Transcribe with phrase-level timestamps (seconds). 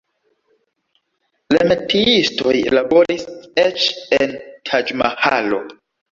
[1.55, 3.27] La metiistoj laboris
[3.65, 3.85] eĉ
[4.17, 4.33] en
[4.71, 5.61] Taĝ-Mahalo.